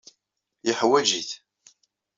[0.67, 1.31] Yeḥwaj-it.